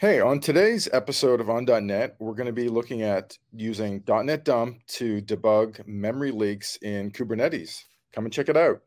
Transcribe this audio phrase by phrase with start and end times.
[0.00, 4.78] Hey, on today's episode of On.NET, we're going to be looking at using .NET Dump
[4.86, 7.82] to debug memory leaks in Kubernetes.
[8.12, 8.80] Come and check it out.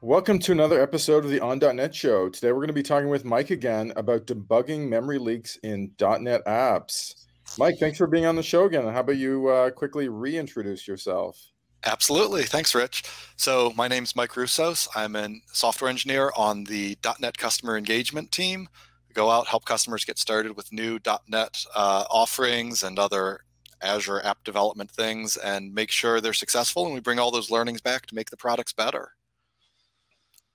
[0.00, 2.30] Welcome to another episode of the On.NET Show.
[2.30, 6.44] Today we're going to be talking with Mike again about debugging memory leaks in .NET
[6.46, 7.27] apps.
[7.56, 8.84] Mike, thanks for being on the show again.
[8.84, 11.40] How about you uh, quickly reintroduce yourself?
[11.84, 12.42] Absolutely.
[12.42, 13.04] Thanks, Rich.
[13.36, 14.88] So, my name's Mike Rousos.
[14.96, 18.68] I'm a software engineer on the .NET customer engagement team.
[19.08, 20.98] We go out, help customers get started with new
[21.28, 23.40] .NET uh, offerings and other
[23.80, 26.84] Azure app development things and make sure they're successful.
[26.86, 29.12] And we bring all those learnings back to make the products better.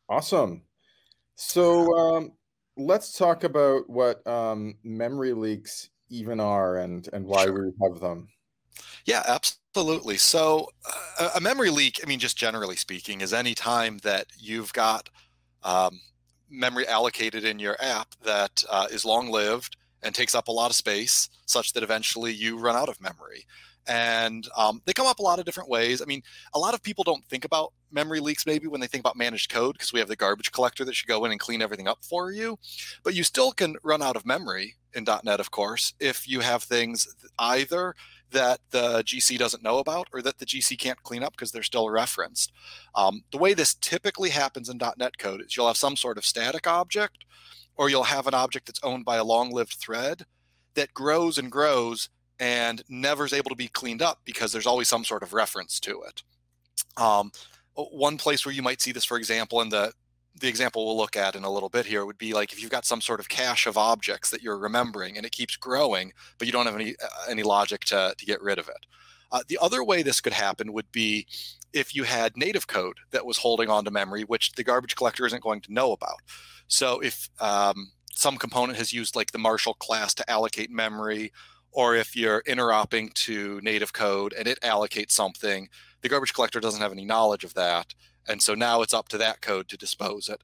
[0.09, 0.63] Awesome.
[1.35, 2.33] So um,
[2.77, 7.65] let's talk about what um, memory leaks even are and and why sure.
[7.65, 8.27] we have them.
[9.05, 10.17] Yeah, absolutely.
[10.17, 10.69] So
[11.19, 15.09] uh, a memory leak, I mean, just generally speaking, is any time that you've got
[15.63, 15.99] um,
[16.49, 20.69] memory allocated in your app that uh, is long lived and takes up a lot
[20.69, 23.45] of space, such that eventually you run out of memory
[23.87, 26.01] and um, they come up a lot of different ways.
[26.01, 26.21] I mean,
[26.53, 29.51] a lot of people don't think about memory leaks maybe when they think about managed
[29.51, 31.99] code because we have the garbage collector that should go in and clean everything up
[32.03, 32.57] for you.
[33.03, 36.63] But you still can run out of memory in .NET, of course, if you have
[36.63, 37.07] things
[37.39, 37.95] either
[38.31, 41.63] that the GC doesn't know about or that the GC can't clean up because they're
[41.63, 42.51] still referenced.
[42.95, 46.25] Um, the way this typically happens in .NET code is you'll have some sort of
[46.25, 47.25] static object
[47.75, 50.25] or you'll have an object that's owned by a long-lived thread
[50.75, 52.09] that grows and grows
[52.43, 55.79] and never is able to be cleaned up because there's always some sort of reference
[55.79, 56.23] to it.
[56.97, 57.31] Um,
[57.75, 59.93] one place where you might see this, for example, in the
[60.41, 62.71] the example we'll look at in a little bit here would be like if you've
[62.71, 66.47] got some sort of cache of objects that you're remembering and it keeps growing, but
[66.47, 68.85] you don't have any uh, any logic to to get rid of it.
[69.31, 71.25] Uh, the other way this could happen would be
[71.71, 75.25] if you had native code that was holding on to memory, which the garbage collector
[75.25, 76.19] isn't going to know about.
[76.67, 81.31] So if um, some component has used like the Marshal class to allocate memory,
[81.73, 85.69] or if you're interoping to native code and it allocates something,
[86.01, 87.93] the garbage collector doesn't have any knowledge of that.
[88.27, 90.41] And so now it's up to that code to dispose it.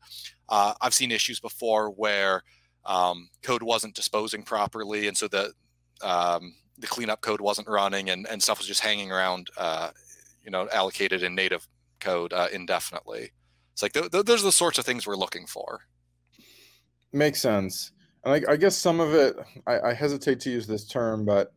[0.49, 2.43] Uh, I've seen issues before where
[2.85, 5.53] um, code wasn't disposing properly, and so the
[6.01, 9.91] um, the cleanup code wasn't running, and, and stuff was just hanging around, uh,
[10.43, 11.67] you know, allocated in native
[11.99, 13.31] code uh, indefinitely.
[13.73, 15.81] It's like th- th- those are the sorts of things we're looking for.
[17.11, 17.91] Makes sense.
[18.23, 21.53] And I, I guess some of it, I, I hesitate to use this term, but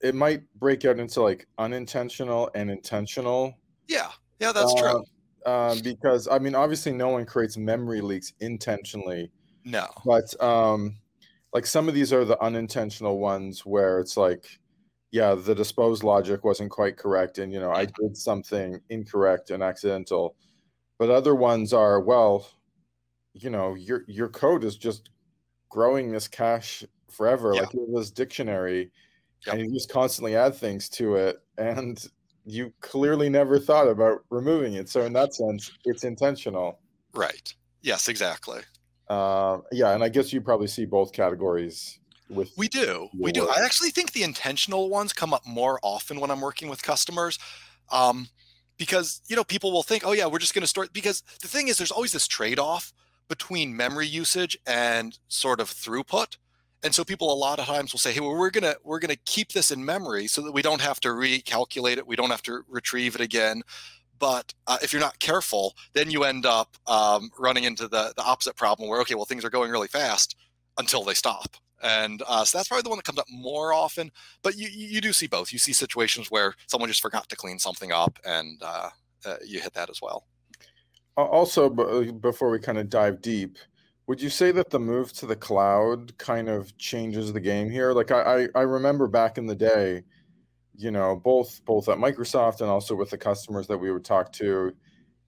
[0.00, 3.54] it might break out into like unintentional and intentional.
[3.88, 5.04] Yeah, yeah, that's uh, true.
[5.44, 9.30] Uh, because I mean, obviously, no one creates memory leaks intentionally.
[9.64, 10.96] No, but um,
[11.52, 14.46] like some of these are the unintentional ones where it's like,
[15.10, 19.62] yeah, the dispose logic wasn't quite correct, and you know, I did something incorrect and
[19.62, 20.36] accidental.
[20.98, 22.48] But other ones are well,
[23.34, 25.10] you know, your your code is just
[25.74, 27.52] growing this cache forever.
[27.52, 27.62] Yeah.
[27.62, 28.92] Like it was dictionary,
[29.44, 29.56] yep.
[29.56, 32.02] and you just constantly add things to it, and
[32.46, 34.88] you clearly never thought about removing it.
[34.88, 36.78] So in that sense, it's intentional.
[37.12, 37.52] Right.
[37.82, 38.60] Yes, exactly.
[39.08, 41.98] Uh, yeah, and I guess you probably see both categories
[42.30, 46.18] with we do we do i actually think the intentional ones come up more often
[46.20, 47.38] when i'm working with customers
[47.92, 48.28] um,
[48.78, 51.48] because you know people will think oh yeah we're just going to store because the
[51.48, 52.94] thing is there's always this trade-off
[53.28, 56.36] between memory usage and sort of throughput.
[56.82, 59.16] And so people a lot of times will say, "Hey, well, we're gonna we're gonna
[59.24, 62.42] keep this in memory so that we don't have to recalculate it, we don't have
[62.42, 63.62] to retrieve it again."
[64.18, 68.22] But uh, if you're not careful, then you end up um, running into the the
[68.22, 70.36] opposite problem, where okay, well, things are going really fast
[70.76, 74.10] until they stop, and uh, so that's probably the one that comes up more often.
[74.42, 75.52] But you you do see both.
[75.52, 78.90] You see situations where someone just forgot to clean something up, and uh,
[79.24, 80.26] uh you hit that as well.
[81.16, 83.58] Also, uh, before we kind of dive deep,
[84.06, 87.92] would you say that the move to the cloud kind of changes the game here?
[87.92, 90.02] Like I, I, I remember back in the day,
[90.76, 94.32] you know, both both at Microsoft and also with the customers that we would talk
[94.34, 94.72] to,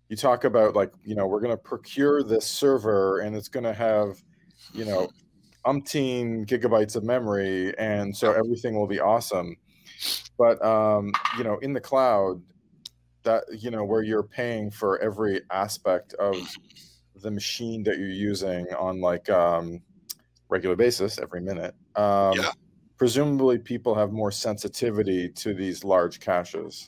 [0.09, 3.65] you talk about like, you know, we're going to procure this server and it's going
[3.65, 4.23] to have,
[4.75, 5.09] you know,
[5.67, 9.57] umpteen gigabytes of memory, and so everything will be awesome.
[10.39, 12.41] But um, you know, in the cloud,
[13.27, 16.37] that you know where you're paying for every aspect of
[17.23, 19.83] the machine that you're using on like um
[20.49, 22.53] regular basis every minute um yeah.
[22.97, 26.87] presumably people have more sensitivity to these large caches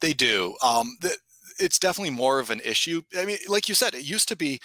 [0.00, 1.10] they do um the,
[1.58, 4.60] it's definitely more of an issue i mean like you said it used to be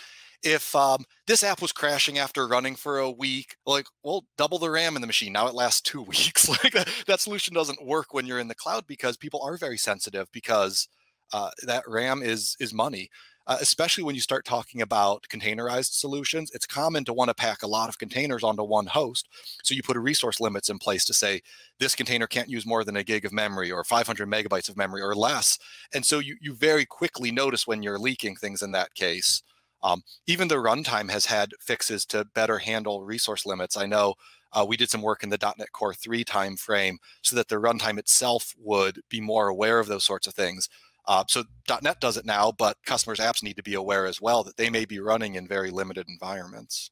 [0.46, 4.70] if um, this app was crashing after running for a week, like, well, double the
[4.70, 5.34] RAM in the machine.
[5.34, 6.48] Now it lasts two weeks.
[6.48, 9.78] like that, that solution doesn't work when you're in the cloud because people are very
[9.78, 10.88] sensitive because
[11.34, 13.10] uh, that RAM is is money.
[13.48, 17.62] Uh, especially when you start talking about containerized solutions, it's common to want to pack
[17.62, 19.30] a lot of containers onto one host.
[19.64, 21.42] So you put a resource limits in place to say
[21.80, 25.04] this container can't use more than a gig of memory or 500 megabytes of memory
[25.04, 25.60] or less.
[25.94, 29.44] And so you, you very quickly notice when you're leaking things in that case.
[29.84, 33.78] Um, even the runtime has had fixes to better handle resource limits.
[33.78, 34.16] I know
[34.54, 38.00] uh, we did some work in the .NET Core 3 timeframe so that the runtime
[38.00, 40.68] itself would be more aware of those sorts of things.
[41.08, 41.44] Uh, so
[41.82, 44.70] .NET does it now, but customers' apps need to be aware as well that they
[44.70, 46.92] may be running in very limited environments.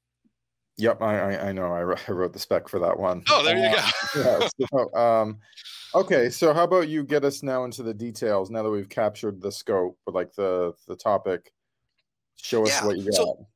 [0.78, 1.68] Yep, I, I, I know.
[1.68, 3.24] I, I wrote the spec for that one.
[3.30, 4.40] Oh, there you go.
[4.42, 5.40] yeah, so, um,
[5.94, 9.42] okay, so how about you get us now into the details now that we've captured
[9.42, 11.54] the scope, like the the topic.
[12.36, 12.86] Show us yeah.
[12.86, 13.14] what you got.
[13.14, 13.48] So,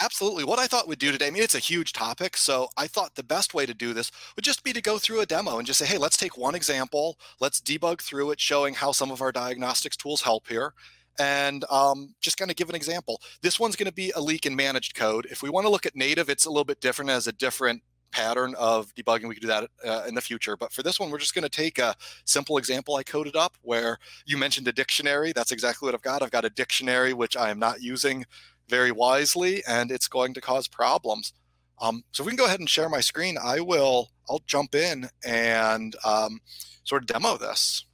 [0.00, 0.44] Absolutely.
[0.44, 2.36] What I thought we'd do today, I mean, it's a huge topic.
[2.36, 5.20] So I thought the best way to do this would just be to go through
[5.20, 7.18] a demo and just say, hey, let's take one example.
[7.40, 10.74] Let's debug through it, showing how some of our diagnostics tools help here.
[11.18, 13.22] And um, just kind of give an example.
[13.40, 15.26] This one's going to be a leak in managed code.
[15.30, 17.82] If we want to look at native, it's a little bit different as a different
[18.12, 19.28] pattern of debugging.
[19.28, 20.58] We could do that uh, in the future.
[20.58, 21.94] But for this one, we're just going to take a
[22.26, 25.32] simple example I coded up where you mentioned a dictionary.
[25.32, 26.22] That's exactly what I've got.
[26.22, 28.26] I've got a dictionary, which I am not using
[28.68, 31.32] very wisely, and it's going to cause problems.
[31.78, 34.74] Um, so if we can go ahead and share my screen, I will, I'll jump
[34.74, 36.40] in and um,
[36.84, 37.84] sort of demo this.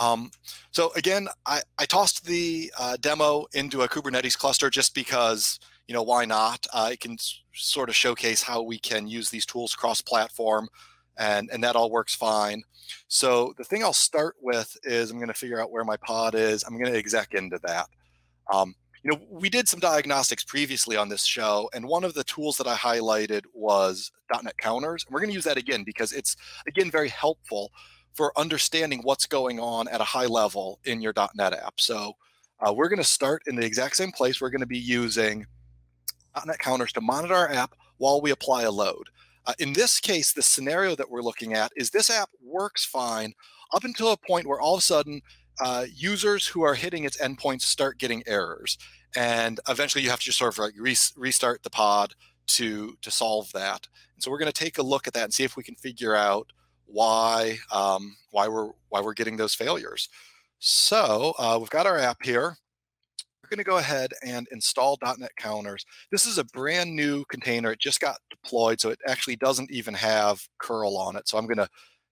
[0.00, 0.30] Um,
[0.70, 5.58] so again, I, I tossed the uh, demo into a Kubernetes cluster just because,
[5.88, 6.66] you know, why not?
[6.72, 7.16] Uh, it can
[7.52, 10.68] sort of showcase how we can use these tools cross-platform
[11.18, 12.62] and, and that all works fine.
[13.08, 16.34] So the thing I'll start with is I'm going to figure out where my pod
[16.34, 16.62] is.
[16.64, 17.86] I'm going to exec into that.
[18.52, 22.24] Um, you know, we did some diagnostics previously on this show, and one of the
[22.24, 24.10] tools that I highlighted was
[24.42, 25.04] .NET counters.
[25.04, 26.36] And we're going to use that again because it's,
[26.66, 27.70] again, very helpful
[28.14, 31.80] for understanding what's going on at a high level in your .NET app.
[31.80, 32.14] So
[32.60, 34.40] uh, we're going to start in the exact same place.
[34.40, 35.46] We're going to be using
[36.44, 39.08] .NET counters to monitor our app while we apply a load.
[39.46, 43.32] Uh, in this case, the scenario that we're looking at is this app works fine
[43.72, 45.22] up until a point where all of a sudden
[45.60, 48.78] uh, users who are hitting its endpoints start getting errors,
[49.16, 52.14] and eventually you have to just sort of like re- restart the pod
[52.48, 53.86] to to solve that.
[54.14, 55.76] And so we're going to take a look at that and see if we can
[55.76, 56.52] figure out
[56.86, 60.08] why um, why we're why we're getting those failures.
[60.58, 62.56] So uh, we've got our app here.
[63.42, 65.86] We're going to go ahead and install .NET counters.
[66.10, 67.72] This is a brand new container.
[67.72, 71.28] It just got deployed, so it actually doesn't even have curl on it.
[71.28, 71.68] So I'm going to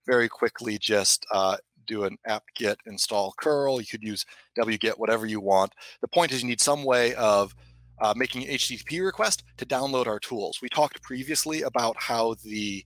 [0.07, 3.79] very quickly just uh, do an apt-get install curl.
[3.79, 4.25] You could use
[4.57, 5.73] wget, whatever you want.
[6.01, 7.55] The point is you need some way of
[7.99, 10.59] uh, making an HTTP request to download our tools.
[10.61, 12.85] We talked previously about how the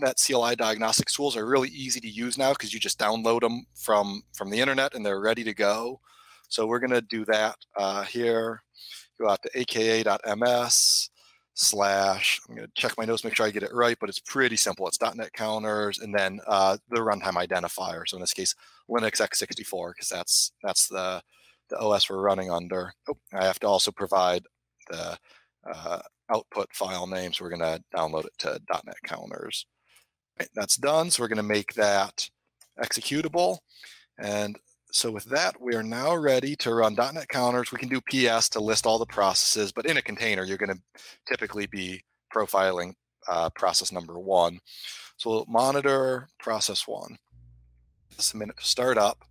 [0.00, 3.64] .NET CLI diagnostics tools are really easy to use now because you just download them
[3.74, 6.00] from, from the internet and they're ready to go.
[6.48, 8.62] So we're going to do that uh, here.
[9.20, 11.10] Go out to aka.ms
[11.58, 14.20] slash, I'm going to check my notes, make sure I get it right, but it's
[14.20, 14.86] pretty simple.
[14.86, 18.04] It's .NET counters and then uh, the runtime identifier.
[18.06, 18.54] So in this case,
[18.88, 21.20] Linux x64, because that's that's the,
[21.68, 22.92] the OS we're running under.
[23.08, 24.44] Oh, I have to also provide
[24.88, 25.18] the
[25.68, 25.98] uh,
[26.30, 27.32] output file name.
[27.32, 29.66] So we're going to download it to .NET counters.
[30.38, 31.10] Right, that's done.
[31.10, 32.30] So we're going to make that
[32.80, 33.58] executable.
[34.16, 34.56] And
[34.90, 37.72] so with that, we are now ready to run .NET counters.
[37.72, 40.74] We can do PS to list all the processes, but in a container, you're going
[40.74, 42.02] to typically be
[42.34, 42.94] profiling
[43.28, 44.58] uh, process number one.
[45.18, 47.18] So we'll monitor process one.
[48.16, 49.24] Just a minute to start up.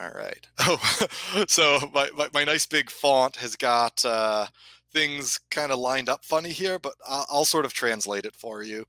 [0.00, 0.46] All right.
[0.60, 4.46] Oh, so my, my, my, nice big font has got uh,
[4.92, 8.62] things kind of lined up funny here, but I'll, I'll sort of translate it for
[8.62, 8.84] you.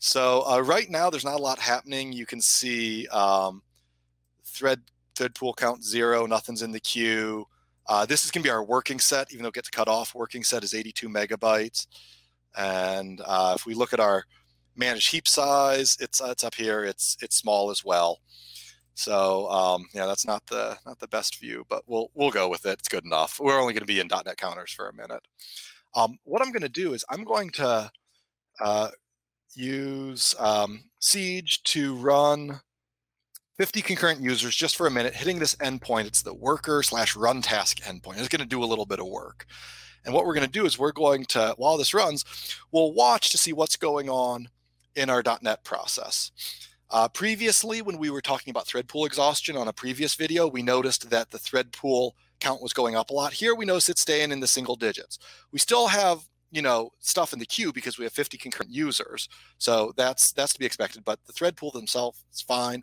[0.00, 2.10] So uh, right now, there's not a lot happening.
[2.12, 3.62] You can see um,
[4.44, 4.80] thread
[5.14, 7.46] thread pool count zero, nothing's in the queue.
[7.86, 10.14] Uh, this is going to be our working set, even though it gets cut off.
[10.14, 11.86] Working set is 82 megabytes.
[12.56, 14.24] And uh, if we look at our
[14.74, 16.84] managed heap size, it's it's up here.
[16.84, 18.20] It's it's small as well.
[18.94, 22.64] So um, yeah, that's not the not the best view, but we'll we'll go with
[22.64, 22.78] it.
[22.78, 23.38] It's good enough.
[23.38, 25.28] We're only going to be in .NET counters for a minute.
[25.94, 27.90] Um, what I'm going to do is I'm going to
[28.60, 28.88] uh,
[29.54, 32.60] use um, Siege to run
[33.56, 36.06] 50 concurrent users just for a minute, hitting this endpoint.
[36.06, 38.18] It's the worker slash run task endpoint.
[38.18, 39.46] It's going to do a little bit of work.
[40.04, 42.24] And what we're going to do is we're going to, while this runs,
[42.72, 44.48] we'll watch to see what's going on
[44.96, 46.30] in our .NET process.
[46.88, 50.62] Uh, previously, when we were talking about thread pool exhaustion on a previous video, we
[50.62, 53.34] noticed that the thread pool count was going up a lot.
[53.34, 55.18] Here we notice it's staying in the single digits.
[55.52, 59.28] We still have you know stuff in the queue because we have 50 concurrent users
[59.58, 62.82] so that's that's to be expected but the thread pool themselves is fine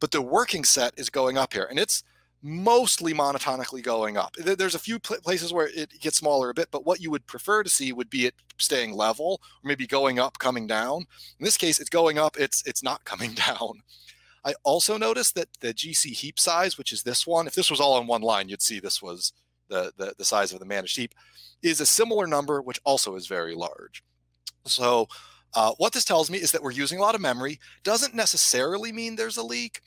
[0.00, 2.02] but the working set is going up here and it's
[2.44, 4.36] mostly monotonically going up.
[4.36, 7.62] There's a few places where it gets smaller a bit, but what you would prefer
[7.62, 11.06] to see would be it staying level or maybe going up, coming down.
[11.38, 13.82] In this case, it's going up, it's it's not coming down.
[14.44, 17.80] I also noticed that the GC heap size, which is this one, if this was
[17.80, 19.32] all on one line, you'd see this was
[19.68, 21.14] the, the, the size of the managed heap,
[21.62, 24.02] is a similar number, which also is very large.
[24.66, 25.08] So
[25.54, 27.60] uh, what this tells me is that we're using a lot of memory.
[27.82, 29.80] Doesn't necessarily mean there's a leak,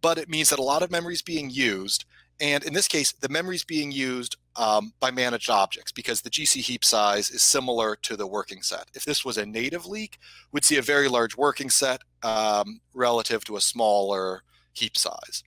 [0.00, 2.04] but it means that a lot of memory is being used.
[2.40, 6.30] And in this case, the memory is being used um, by managed objects because the
[6.30, 8.88] GC heap size is similar to the working set.
[8.94, 10.18] If this was a native leak,
[10.52, 15.44] we'd see a very large working set um, relative to a smaller heap size.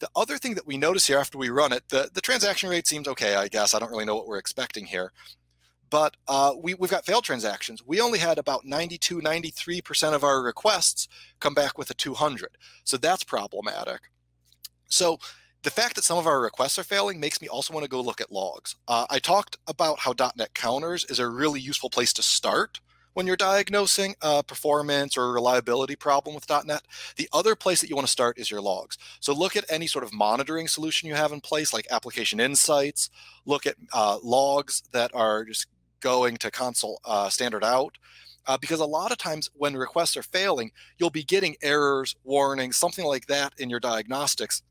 [0.00, 2.86] The other thing that we notice here after we run it, the, the transaction rate
[2.86, 3.74] seems okay, I guess.
[3.74, 5.12] I don't really know what we're expecting here.
[5.90, 7.84] But uh, we, we've got failed transactions.
[7.86, 11.08] We only had about 92, 93% of our requests
[11.40, 12.56] come back with a 200.
[12.84, 14.10] So that's problematic.
[14.86, 15.18] So
[15.62, 18.00] the fact that some of our requests are failing makes me also want to go
[18.00, 18.76] look at logs.
[18.88, 22.80] Uh, I talked about how .NET counters is a really useful place to start
[23.20, 26.80] when you're diagnosing a performance or reliability problem with .NET.
[27.16, 28.96] The other place that you want to start is your logs.
[29.20, 33.10] So look at any sort of monitoring solution you have in place, like Application Insights.
[33.44, 35.66] Look at uh, logs that are just
[36.00, 37.98] going to console uh, standard out.
[38.46, 42.78] Uh, because a lot of times when requests are failing, you'll be getting errors, warnings,
[42.78, 44.62] something like that in your diagnostics.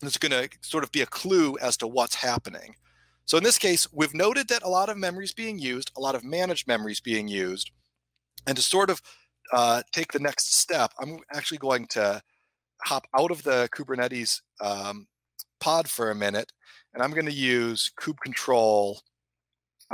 [0.00, 2.76] And it's going to sort of be a clue as to what's happening.
[3.24, 6.00] So in this case, we've noted that a lot of memory is being used, a
[6.00, 7.72] lot of managed memory is being used.
[8.46, 9.00] And to sort of
[9.52, 12.22] uh, take the next step, I'm actually going to
[12.82, 15.06] hop out of the Kubernetes um,
[15.60, 16.52] pod for a minute,
[16.94, 18.96] and I'm going to use kubectl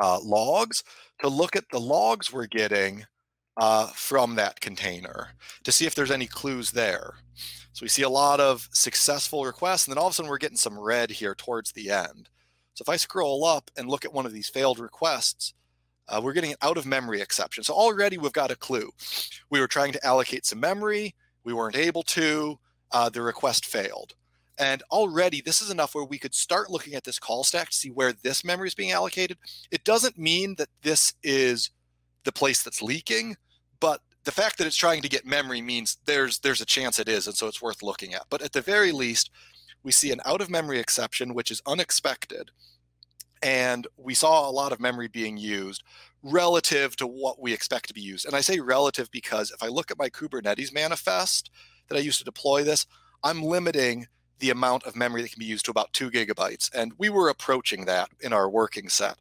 [0.00, 0.84] uh, logs
[1.20, 3.04] to look at the logs we're getting
[3.56, 5.28] uh, from that container
[5.64, 7.14] to see if there's any clues there.
[7.72, 10.38] So we see a lot of successful requests, and then all of a sudden we're
[10.38, 12.28] getting some red here towards the end.
[12.74, 15.54] So if I scroll up and look at one of these failed requests,
[16.08, 17.64] uh, we're getting an out of memory exception.
[17.64, 18.90] So already we've got a clue.
[19.50, 22.58] We were trying to allocate some memory, we weren't able to,
[22.92, 24.14] uh, the request failed.
[24.58, 27.76] And already this is enough where we could start looking at this call stack to
[27.76, 29.38] see where this memory is being allocated.
[29.70, 31.70] It doesn't mean that this is
[32.24, 33.36] the place that's leaking,
[33.80, 37.08] but the fact that it's trying to get memory means there's there's a chance it
[37.08, 38.24] is, and so it's worth looking at.
[38.28, 39.30] But at the very least,
[39.84, 42.50] we see an out of memory exception, which is unexpected.
[43.42, 45.82] And we saw a lot of memory being used
[46.22, 48.26] relative to what we expect to be used.
[48.26, 51.50] And I say relative because if I look at my Kubernetes manifest
[51.88, 52.86] that I used to deploy this,
[53.22, 54.06] I'm limiting
[54.38, 56.70] the amount of memory that can be used to about two gigabytes.
[56.74, 59.16] And we were approaching that in our working set.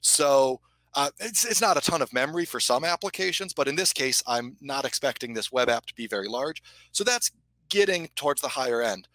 [0.00, 0.60] So
[0.94, 4.22] uh, it's, it's not a ton of memory for some applications, but in this case,
[4.26, 6.62] I'm not expecting this web app to be very large.
[6.92, 7.30] So that's
[7.68, 9.08] getting towards the higher end.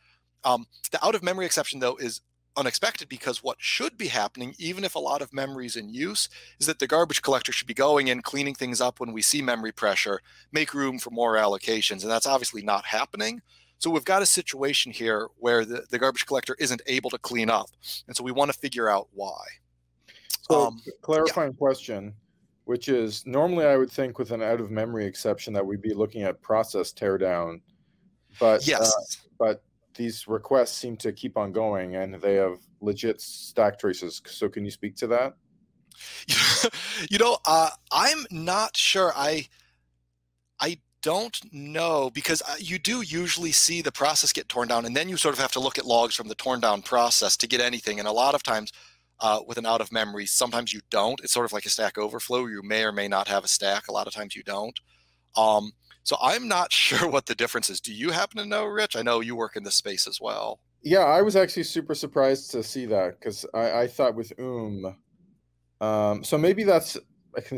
[0.43, 2.21] Um, the out of memory exception, though, is
[2.57, 6.29] unexpected because what should be happening, even if a lot of memory is in use,
[6.59, 9.41] is that the garbage collector should be going in, cleaning things up when we see
[9.41, 10.21] memory pressure,
[10.51, 12.01] make room for more allocations.
[12.03, 13.41] And that's obviously not happening.
[13.77, 17.49] So we've got a situation here where the, the garbage collector isn't able to clean
[17.49, 17.69] up.
[18.07, 19.43] And so we want to figure out why.
[20.49, 21.57] So um, clarifying yeah.
[21.57, 22.13] question,
[22.65, 25.93] which is normally I would think with an out of memory exception that we'd be
[25.93, 27.61] looking at process teardown,
[28.39, 29.63] but uh, yes, uh, but
[29.95, 34.21] these requests seem to keep on going and they have legit stack traces.
[34.25, 35.35] So can you speak to that?
[37.09, 39.13] you know, uh, I'm not sure.
[39.15, 39.47] I
[40.59, 44.95] I don't know because uh, you do usually see the process get torn down, and
[44.95, 47.47] then you sort of have to look at logs from the torn down process to
[47.47, 47.99] get anything.
[47.99, 48.71] And a lot of times,
[49.19, 51.19] uh, with an out of memory, sometimes you don't.
[51.23, 52.47] It's sort of like a stack overflow.
[52.47, 53.87] You may or may not have a stack.
[53.87, 54.77] A lot of times you don't.
[55.37, 55.71] Um,
[56.05, 57.81] so I'm not sure what the difference is.
[57.81, 58.95] Do you happen to know, Rich?
[58.95, 60.61] I know you work in this space as well.
[60.81, 64.95] Yeah, I was actually super surprised to see that because I, I, thought with Oom,
[65.81, 66.95] um, so maybe that's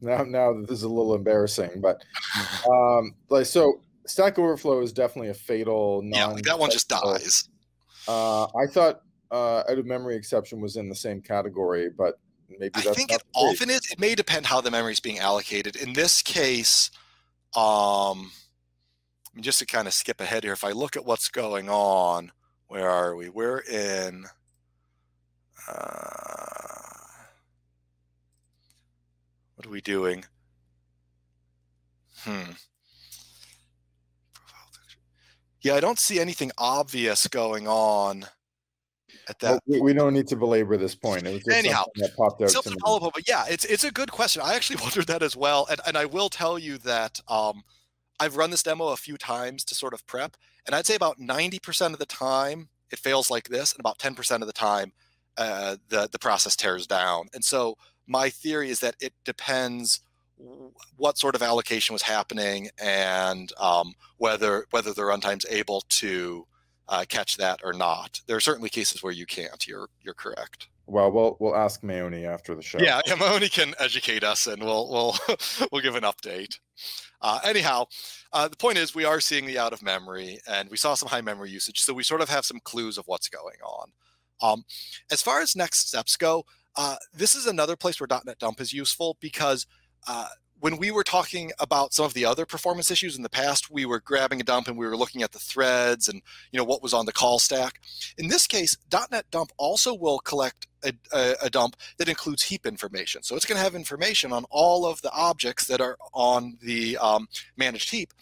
[0.00, 0.24] now.
[0.24, 2.02] Now this is a little embarrassing, but
[2.68, 6.02] um, like so, Stack Overflow is definitely a fatal.
[6.02, 7.48] Non- yeah, like that one just dies.
[8.08, 12.18] Uh, I thought uh, out of memory exception was in the same category, but
[12.48, 13.80] maybe I think it often is.
[13.92, 15.76] It may depend how the memory is being allocated.
[15.76, 16.90] In this case,
[17.56, 18.30] um,
[19.40, 22.32] just to kind of skip ahead here, if I look at what's going on,
[22.68, 23.28] where are we?
[23.28, 24.26] We're in.
[25.68, 26.72] Uh,
[29.54, 30.24] what are we doing?
[32.20, 32.52] Hmm.
[35.60, 38.26] Yeah, I don't see anything obvious going on
[39.28, 39.62] at that.
[39.66, 41.26] we, we, don't need to belabor this point.
[41.26, 42.50] It was just Anyhow, that popped out.
[42.50, 44.42] Something but yeah, it's it's a good question.
[44.44, 47.62] I actually wondered that as well, and and I will tell you that um,
[48.18, 50.36] I've run this demo a few times to sort of prep,
[50.66, 53.98] and I'd say about ninety percent of the time it fails like this, and about
[53.98, 54.92] ten percent of the time
[55.36, 57.28] uh, the the process tears down.
[57.34, 57.76] And so
[58.06, 60.00] my theory is that it depends
[60.96, 66.46] what sort of allocation was happening and um, whether whether the runtime's able to
[66.88, 68.20] uh, catch that or not.
[68.26, 69.66] There are certainly cases where you can't.
[69.66, 70.68] You're you're correct.
[70.86, 72.78] Well, we'll we'll ask Maoni after the show.
[72.78, 75.16] Yeah, yeah Maoni can educate us, and we'll we'll
[75.72, 76.58] we'll give an update.
[77.20, 77.84] Uh, anyhow,
[78.32, 81.08] uh, the point is we are seeing the out of memory, and we saw some
[81.08, 83.92] high memory usage, so we sort of have some clues of what's going on.
[84.42, 84.64] Um,
[85.10, 86.44] as far as next steps go,
[86.76, 89.66] uh, this is another place where .NET Dump is useful because
[90.08, 90.26] uh,
[90.62, 93.84] when we were talking about some of the other performance issues in the past, we
[93.84, 96.80] were grabbing a dump and we were looking at the threads and you know what
[96.80, 97.80] was on the call stack.
[98.16, 98.76] In this case,
[99.10, 103.24] .NET Dump also will collect a, a, a dump that includes heap information.
[103.24, 106.96] So it's going to have information on all of the objects that are on the
[106.98, 107.26] um,
[107.56, 108.12] managed heap.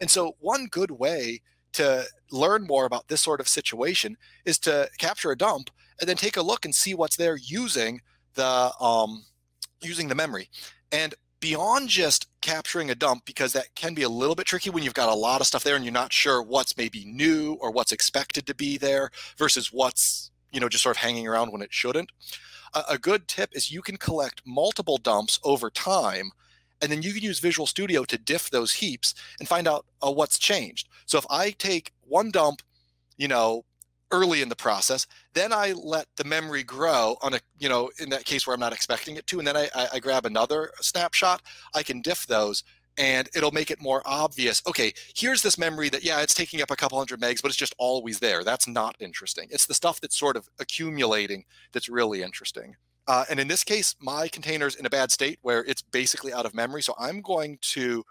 [0.00, 1.42] And so one good way
[1.74, 5.70] to learn more about this sort of situation is to capture a dump
[6.00, 8.00] and then take a look and see what's there using
[8.34, 9.26] the um,
[9.80, 10.48] using the memory.
[10.90, 14.82] And beyond just capturing a dump, because that can be a little bit tricky when
[14.82, 17.70] you've got a lot of stuff there and you're not sure what's maybe new or
[17.70, 21.60] what's expected to be there versus what's you know just sort of hanging around when
[21.60, 22.10] it shouldn't.
[22.72, 26.30] A, a good tip is you can collect multiple dumps over time
[26.80, 30.10] and then you can use Visual Studio to diff those heaps and find out uh,
[30.10, 30.88] what's changed.
[31.04, 32.62] So if I take one dump,
[33.18, 33.66] you know,
[34.14, 35.06] early in the process.
[35.32, 38.60] Then I let the memory grow on a, you know, in that case where I'm
[38.60, 41.42] not expecting it to, and then I, I, I grab another snapshot.
[41.74, 42.62] I can diff those
[42.96, 44.62] and it'll make it more obvious.
[44.68, 47.56] Okay, here's this memory that, yeah, it's taking up a couple hundred megs, but it's
[47.56, 48.44] just always there.
[48.44, 49.48] That's not interesting.
[49.50, 52.76] It's the stuff that's sort of accumulating that's really interesting.
[53.06, 56.46] Uh, and in this case, my container's in a bad state where it's basically out
[56.46, 56.82] of memory.
[56.82, 58.04] So I'm going to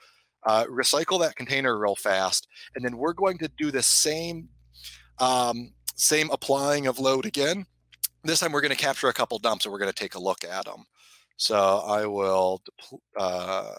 [0.46, 2.48] uh, recycle that container real fast.
[2.76, 4.50] And then we're going to do the same
[5.20, 7.66] um, same applying of load again.
[8.24, 10.22] This time we're going to capture a couple dumps and we're going to take a
[10.22, 10.86] look at them.
[11.38, 12.62] So I will
[13.20, 13.74] uh,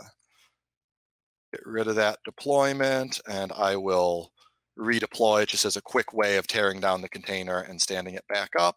[1.53, 4.33] get rid of that deployment and I will
[4.79, 8.25] redeploy it just as a quick way of tearing down the container and standing it
[8.29, 8.77] back up.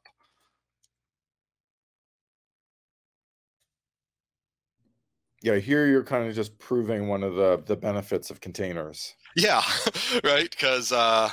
[5.44, 9.14] Yeah, here you're kind of just proving one of the the benefits of containers.
[9.36, 9.62] Yeah,
[10.24, 10.50] right.
[10.50, 11.30] Because uh,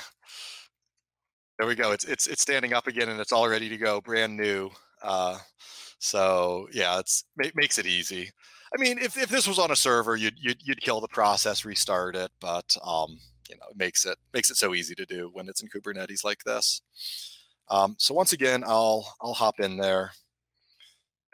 [1.59, 1.93] there we go.
[1.93, 4.71] It's it's it's standing up again and it's all ready to go, brand new.
[5.03, 5.39] Uh,
[5.99, 8.31] so yeah, it's it makes it easy.
[8.77, 11.65] I mean, if, if this was on a server, you'd, you'd you'd kill the process,
[11.65, 15.31] restart it, but um, you know, it makes it makes it so easy to do
[15.33, 16.83] when it's in Kubernetes like this.
[17.69, 20.11] Um, so once again, I'll I'll hop in there,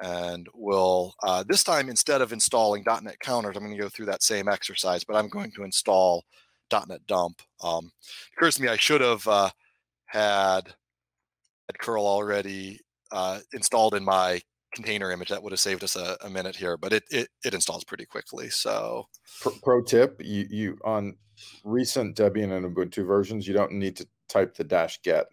[0.01, 4.07] and we'll uh, this time instead of installing .NET counters, I'm going to go through
[4.07, 6.25] that same exercise, but I'm going to install
[6.71, 7.41] .NET dump.
[7.63, 7.91] Um,
[8.37, 9.51] occurs to me I should have uh,
[10.11, 10.75] had
[11.69, 12.81] had curl already
[13.13, 14.41] uh, installed in my
[14.75, 17.55] container image that would have saved us a, a minute here but it, it, it
[17.55, 19.05] installs pretty quickly so
[19.41, 21.17] pro, pro, tip you you on
[21.65, 25.27] recent debian and ubuntu versions you don't need to type the dash get.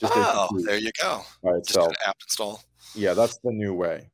[0.00, 1.22] Just oh there you go.
[1.42, 1.92] by itself.
[1.92, 2.62] just apt install.
[2.94, 4.10] Yeah that's the new way.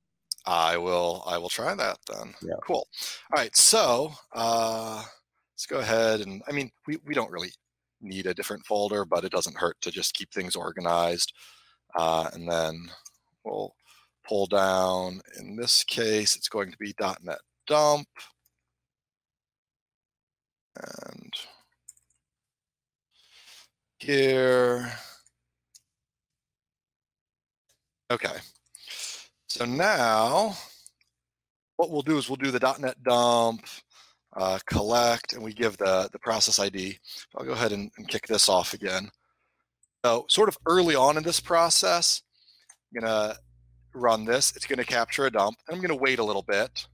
[0.46, 2.34] I will i will try that then.
[2.42, 2.54] Yeah.
[2.66, 2.86] Cool.
[3.34, 5.02] All right so uh
[5.54, 7.52] let's go ahead and i mean we, we don't really
[8.04, 11.32] need a different folder, but it doesn't hurt to just keep things organized.
[11.96, 12.90] Uh, and then
[13.44, 13.74] we'll
[14.26, 18.08] pull down, in this case, it's going to be .NET dump.
[20.76, 21.32] And
[23.98, 24.92] here.
[28.10, 28.36] Okay.
[29.46, 30.56] So now
[31.76, 33.66] what we'll do is we'll do the .NET dump
[34.36, 36.98] uh, collect, and we give the, the process ID.
[37.36, 39.10] I'll go ahead and, and, kick this off again.
[40.04, 42.22] So sort of early on in this process,
[42.94, 43.36] I'm gonna
[43.94, 44.54] run this.
[44.56, 46.86] It's gonna capture a dump, and I'm gonna wait a little bit.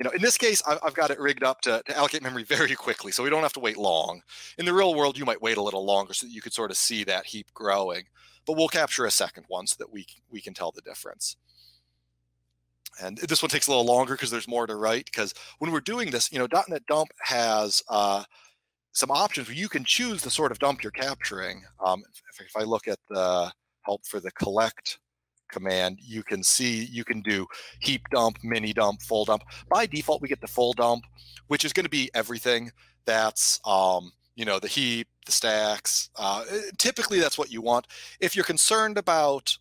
[0.00, 2.74] You know, in this case, I've got it rigged up to, to allocate memory very
[2.74, 4.22] quickly, so we don't have to wait long.
[4.58, 6.72] In the real world, you might wait a little longer so that you could sort
[6.72, 8.04] of see that heap growing.
[8.46, 11.36] But we'll capture a second one so that we we can tell the difference.
[13.02, 15.06] And this one takes a little longer because there's more to write.
[15.06, 18.24] Because when we're doing this, you know, .NET Dump has uh,
[18.92, 21.62] some options where you can choose the sort of dump you're capturing.
[21.84, 23.52] Um, if, if, I look at the
[23.82, 24.98] help for the collect
[25.50, 27.46] command, you can see you can do
[27.80, 29.42] heap dump, mini dump, full dump.
[29.68, 31.04] By default, we get the full dump,
[31.48, 32.70] which is going to be everything
[33.04, 36.10] that's um, you know, the heap, the stacks.
[36.16, 36.44] Uh,
[36.78, 37.86] typically, that's what you want.
[38.20, 39.56] If you're concerned about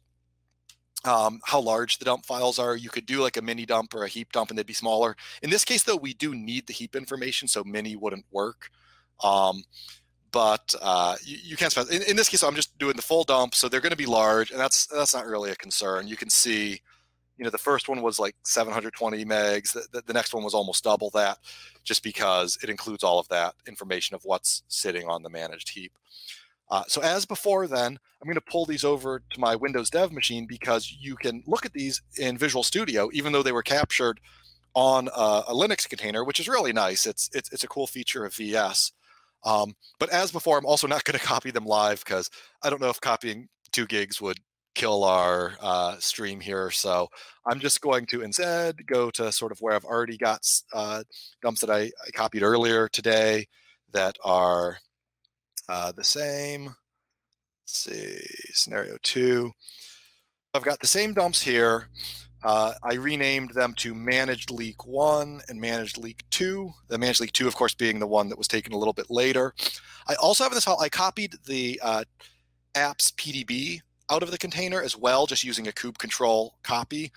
[1.05, 2.75] um, how large the dump files are.
[2.75, 5.15] You could do like a mini dump or a heap dump and they'd be smaller.
[5.41, 8.69] In this case, though, we do need the heap information, so mini wouldn't work.
[9.23, 9.63] Um,
[10.31, 11.89] but uh, you, you, can't spend.
[11.89, 14.07] In, in, this case, I'm just doing the full dump, so they're going to be
[14.07, 16.07] large, and that's that's not really a concern.
[16.07, 16.81] You can see,
[17.37, 19.73] you know, the first one was like 720 megs.
[19.73, 21.37] The, the, the next one was almost double that,
[21.83, 25.93] just because it includes all of that information of what's sitting on the managed heap.
[26.73, 30.11] Uh, so as before then, I'm going to pull these over to my Windows Dev
[30.11, 34.19] machine because you can look at these in Visual Studio, even though they were captured
[34.73, 37.05] on a, a Linux container, which is really nice.
[37.05, 38.91] It's, it's, it's a cool feature of VS.
[39.43, 42.31] Um, but as before, I'm also not going to copy them live because
[42.63, 44.39] I don't know if copying two gigs would
[44.73, 46.71] kill our uh, stream here.
[46.71, 47.07] So
[47.45, 51.03] I'm just going to instead go to sort of where I've already got uh,
[51.43, 53.45] dumps that I, I copied earlier today
[53.91, 54.79] that are
[55.69, 56.65] uh, the same.
[56.65, 56.75] Let's
[57.65, 58.19] see,
[58.53, 59.51] scenario two.
[60.53, 61.89] I've got the same dumps here.
[62.43, 66.71] Uh, I renamed them to Managed Leak 1 and Managed Leak 2.
[66.89, 69.09] The Managed Leak 2, of course, being the one that was taken a little bit
[69.09, 69.53] later.
[70.07, 72.03] I also have in this file, I copied the uh,
[72.75, 73.79] apps PDB
[74.11, 77.13] out of the container as well, just using a kube control copy,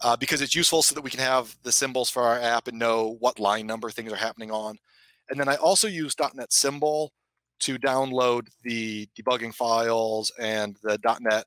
[0.00, 2.78] uh, because it's useful so that we can have the symbols for our app and
[2.78, 4.78] know what line number things are happening on.
[5.28, 7.12] And then I also use .NET symbol
[7.62, 11.46] to download the debugging files and the .NET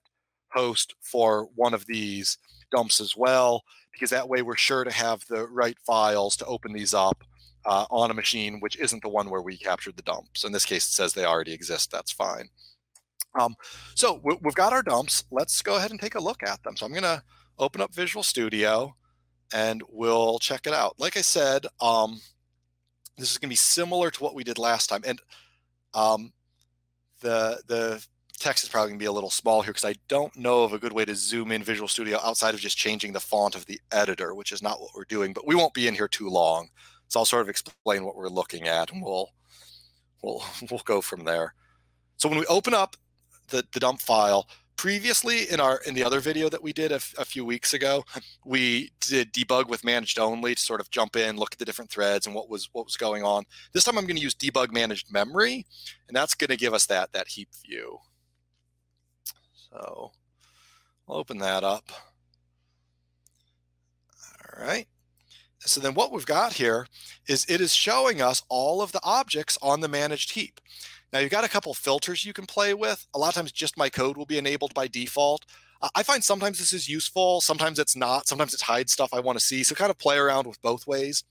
[0.49, 2.37] host for one of these
[2.71, 6.71] dumps as well, because that way we're sure to have the right files to open
[6.73, 7.23] these up
[7.65, 10.43] uh, on a machine which isn't the one where we captured the dumps.
[10.43, 11.91] In this case, it says they already exist.
[11.91, 12.49] That's fine.
[13.37, 13.55] Um,
[13.95, 15.25] so we've got our dumps.
[15.31, 16.77] Let's go ahead and take a look at them.
[16.77, 17.21] So I'm going to
[17.59, 18.95] open up Visual Studio
[19.53, 20.95] and we'll check it out.
[20.99, 22.21] Like I said, um,
[23.17, 25.01] this is going to be similar to what we did last time.
[25.05, 25.19] And
[25.95, 26.31] um,
[27.21, 28.05] the the
[28.37, 30.73] text is probably going to be a little small here because I don't know of
[30.73, 33.65] a good way to zoom in Visual Studio outside of just changing the font of
[33.65, 35.33] the editor, which is not what we're doing.
[35.33, 36.69] But we won't be in here too long,
[37.07, 39.31] so I'll sort of explain what we're looking at, and we'll
[40.21, 41.53] we'll we'll go from there.
[42.17, 42.95] So when we open up
[43.49, 46.99] the the dump file, previously in our in the other video that we did a,
[46.99, 48.03] few weeks ago
[48.45, 51.89] we did debug with managed only to sort of jump in look at the different
[51.89, 53.43] threads and what was what was going on.
[53.73, 55.65] This time i'm going to use debug managed memory
[56.07, 57.97] and that's going to give us that that heap view.
[59.69, 60.11] So
[61.07, 61.91] i'll open that up.
[64.57, 64.87] All right.
[65.59, 66.87] So then what we've got here
[67.27, 70.59] is it is showing us all of the objects on the managed heap
[71.15, 73.07] now you've got a couple filters you can play with.
[73.13, 75.45] A lot of times just my code will be enabled by default.
[75.95, 79.39] I find sometimes this is useful, sometimes it's not, sometimes it hides stuff I want
[79.39, 79.63] to see.
[79.63, 81.23] So kind of play around with both ways.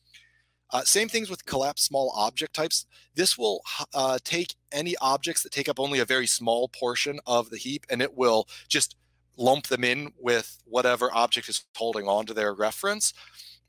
[0.71, 2.87] Uh, same things with collapse small object types.
[3.15, 3.61] This will
[3.93, 7.85] uh, take any objects that take up only a very small portion of the heap
[7.91, 8.97] and it will just
[9.37, 13.13] lump them in with whatever object is holding on to their reference.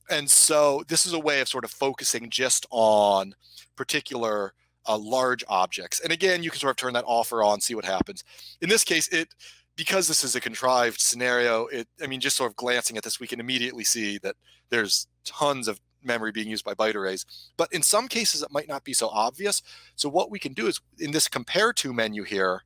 [0.10, 3.36] And so this is a way of sort of focusing just on
[3.76, 4.54] particular
[4.88, 6.00] uh, large objects.
[6.00, 8.24] And again, you can sort of turn that off or on, see what happens.
[8.62, 9.30] In this case, it
[9.76, 13.20] because this is a contrived scenario, it I mean, just sort of glancing at this,
[13.20, 14.36] we can immediately see that
[14.70, 17.26] there's tons of memory being used by byte arrays.
[17.58, 19.62] But in some cases, it might not be so obvious.
[19.96, 22.62] So what we can do is in this compare to menu here,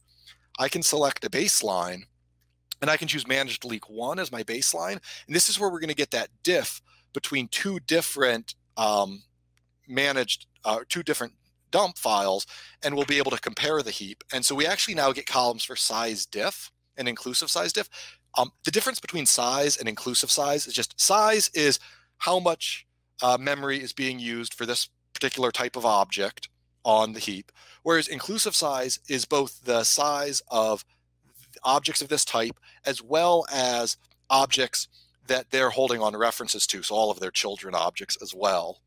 [0.59, 2.03] I can select a baseline
[2.81, 4.99] and I can choose managed leak one as my baseline.
[5.25, 6.81] And this is where we're going to get that diff
[7.13, 9.23] between two different um,
[9.87, 11.33] managed, uh, two different
[11.71, 12.45] dump files
[12.83, 14.23] and we'll be able to compare the heap.
[14.33, 17.89] And so we actually now get columns for size diff and inclusive size diff.
[18.37, 21.79] Um, the difference between size and inclusive size is just size is
[22.17, 22.85] how much
[23.21, 26.49] uh, memory is being used for this particular type of object
[26.85, 27.51] on the heap,
[27.83, 30.85] whereas inclusive size is both the size of
[31.63, 33.97] objects of this type as well as
[34.29, 34.87] objects
[35.27, 38.79] that they're holding on references to, so all of their children objects as well.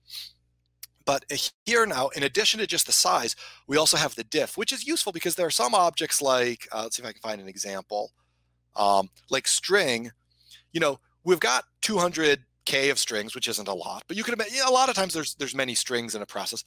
[1.04, 1.24] But
[1.64, 3.36] here now, in addition to just the size,
[3.66, 6.82] we also have the diff, which is useful because there are some objects like, uh,
[6.82, 8.12] let's see if I can find an example,
[8.76, 10.10] um, like string.
[10.72, 14.58] You know, we've got 200k of strings, which isn't a lot, but you can imagine
[14.66, 16.64] a lot of times there's there's many strings in a process,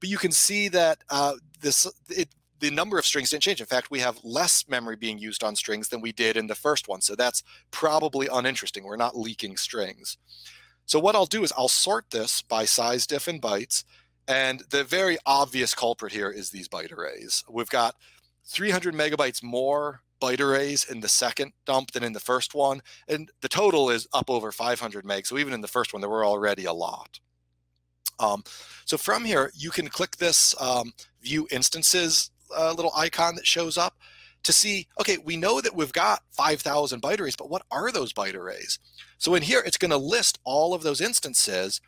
[0.00, 2.28] but you can see that uh, this it,
[2.60, 3.60] the number of strings didn't change.
[3.60, 6.54] In fact, we have less memory being used on strings than we did in the
[6.54, 7.42] first one, so that's
[7.72, 8.84] probably uninteresting.
[8.84, 10.16] We're not leaking strings.
[10.86, 13.84] So what I'll do is I'll sort this by size, diff, and bytes.
[14.28, 17.44] And the very obvious culprit here is these byte arrays.
[17.48, 17.96] We've got
[18.46, 22.80] 300 megabytes more byte arrays in the second dump than in the first one.
[23.08, 25.26] And the total is up over 500 meg.
[25.26, 27.18] So even in the first one, there were already a lot.
[28.20, 28.44] Um,
[28.84, 30.92] so from here, you can click this um,
[31.22, 33.96] view instances uh, little icon that shows up
[34.44, 38.12] to see, okay, we know that we've got 5,000 byte arrays, but what are those
[38.12, 38.78] byte arrays?
[39.18, 41.80] So in here, it's going to list all of those instances,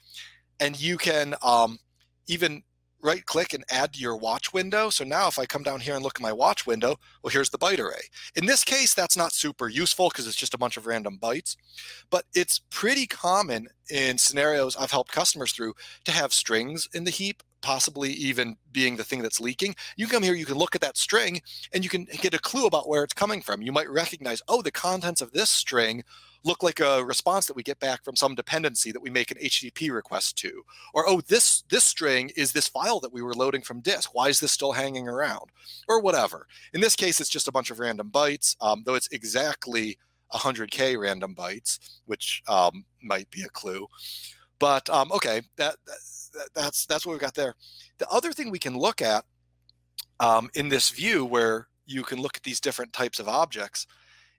[0.60, 1.78] and you can um,
[2.26, 2.62] even
[3.04, 4.88] right click and add to your watch window.
[4.88, 7.50] So now if I come down here and look at my watch window, well, here's
[7.50, 8.00] the byte array.
[8.34, 11.54] In this case, that's not super useful because it's just a bunch of random bytes,
[12.08, 17.10] but it's pretty common in scenarios I've helped customers through to have strings in the
[17.10, 19.74] heap possibly even being the thing that's leaking.
[19.96, 21.40] You come here, you can look at that string
[21.72, 23.62] and you can get a clue about where it's coming from.
[23.62, 26.04] You might recognize, oh, the contents of this string
[26.44, 29.38] look like a response that we get back from some dependency that we make an
[29.38, 30.62] HTTP request to.
[30.92, 34.14] Or, oh, this, this string is this file that we were loading from disk.
[34.14, 35.50] Why is this still hanging around?
[35.88, 36.46] Or whatever.
[36.74, 39.96] In this case, it's just a bunch of random bytes, um, though it's exactly
[40.34, 43.86] 100K random bytes, which um, might be a clue.
[44.58, 45.96] But um, okay, that, that,
[46.54, 47.54] that's that's what we've got there.
[47.98, 49.24] The other thing we can look at
[50.20, 53.86] um, in this view, where you can look at these different types of objects,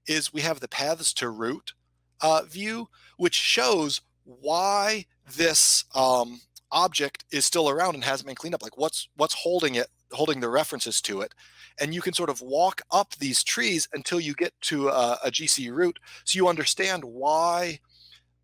[0.08, 1.74] is we have the paths to root
[2.22, 5.06] uh, view, which shows why
[5.36, 8.64] this um, object is still around and hasn't been cleaned up.
[8.64, 11.34] Like what's what's holding it, holding the references to it,
[11.80, 15.32] and you can sort of walk up these trees until you get to a, a
[15.32, 17.80] GC root, so you understand why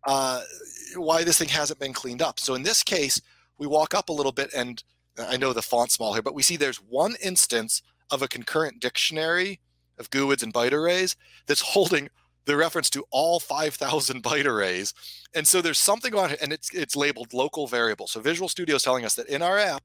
[0.04, 0.40] uh,
[0.96, 2.40] why this thing hasn't been cleaned up.
[2.40, 3.20] So in this case,
[3.62, 4.82] we walk up a little bit and
[5.16, 8.26] uh, I know the font small here, but we see there's one instance of a
[8.26, 9.60] concurrent dictionary
[9.98, 11.14] of GUIDs and byte arrays
[11.46, 12.08] that's holding
[12.44, 14.94] the reference to all 5,000 byte arrays.
[15.32, 18.08] And so there's something on it, and it's, it's labeled local variable.
[18.08, 19.84] So Visual Studio is telling us that in our app,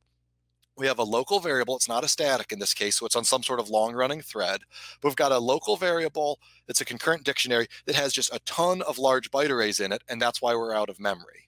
[0.75, 1.75] we have a local variable.
[1.75, 4.21] It's not a static in this case, so it's on some sort of long running
[4.21, 4.61] thread.
[5.01, 8.81] But we've got a local variable that's a concurrent dictionary that has just a ton
[8.81, 11.47] of large byte arrays in it, and that's why we're out of memory.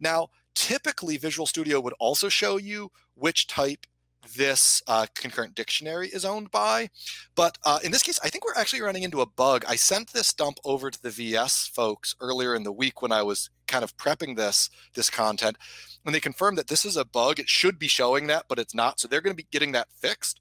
[0.00, 3.86] Now, typically Visual Studio would also show you which type
[4.36, 6.90] this uh, concurrent dictionary is owned by.
[7.34, 9.64] But uh, in this case, I think we're actually running into a bug.
[9.66, 13.22] I sent this dump over to the VS folks earlier in the week when I
[13.22, 15.56] was kind of prepping this this content,
[16.04, 17.40] and they confirmed that this is a bug.
[17.40, 19.00] It should be showing that, but it's not.
[19.00, 20.40] So they're going to be getting that fixed.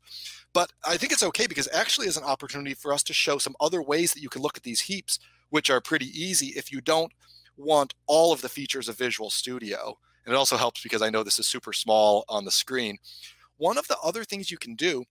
[0.54, 3.56] But I think it's okay because actually is an opportunity for us to show some
[3.60, 5.18] other ways that you can look at these heaps,
[5.50, 7.14] which are pretty easy if you don't
[7.58, 9.98] want all of the features of Visual Studio.
[10.26, 12.98] And it also helps because I know this is super small on the screen.
[13.58, 15.06] One of the other things you can do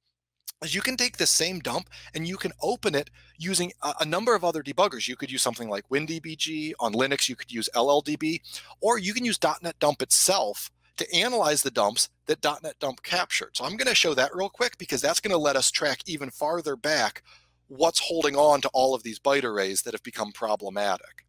[0.62, 4.04] is you can take the same dump and you can open it using a, a,
[4.04, 5.08] number of other debuggers.
[5.08, 6.72] You could use something like WinDBG.
[6.80, 8.40] On Linux, you could use LLDB,
[8.80, 13.56] or you can use .NET Dump itself to analyze the dumps that .NET Dump captured.
[13.56, 16.00] So I'm going to show that real quick because that's going to let us track
[16.06, 17.22] even farther back
[17.68, 21.24] what's holding on to all of these byte arrays that have become problematic.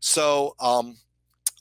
[0.00, 0.96] So um,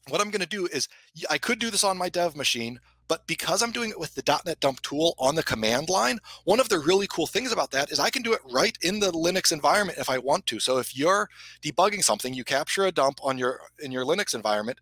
[0.08, 0.88] what I'm going to do is
[1.30, 4.39] I could do this on my dev machine, but because I'm doing it with the
[4.45, 7.91] .NET Dump tool on the command line, one of the really cool things about that
[7.91, 10.60] is I can do it right in the Linux environment if I want to.
[10.60, 11.28] So if you're
[11.63, 14.78] debugging something, you capture a dump on your in your Linux environment.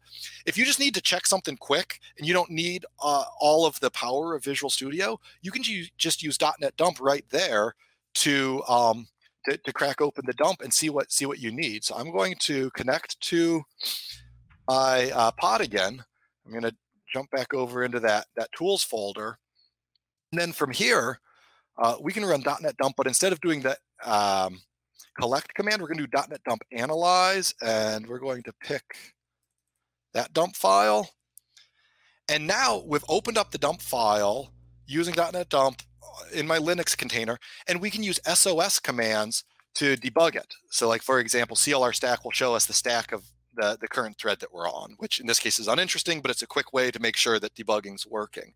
[0.46, 3.80] If you just need to check something quick and you don't need uh, all of
[3.80, 5.64] the power of Visual Studio, you can
[5.98, 7.76] just use .NET Dump right there
[8.16, 9.08] to um,
[9.48, 11.84] to, to crack open the dump and see what see what you need.
[11.84, 13.64] So I'm going to connect to
[14.68, 16.04] my uh, pod again.
[16.46, 16.76] I'm going to
[17.12, 19.38] jump back over into that, that tools folder.
[20.32, 21.20] And then from here,
[21.78, 24.60] uh, we can run .NET dump, but instead of doing the um,
[25.20, 28.84] collect command, we're going to do .NET dump analyze, and we're going to pick
[30.14, 31.10] that dump file.
[32.30, 34.52] And now we've opened up the dump file
[34.86, 35.82] using .NET dump
[36.34, 39.44] in my Linux container, and we can use SOS commands
[39.76, 40.56] to debug it.
[40.70, 43.24] So like, for example, CLR stack will show us the stack of
[43.56, 46.42] the, the current thread that we're on, which in this case is uninteresting, but it's
[46.42, 48.54] a quick way to make sure that debugging's working.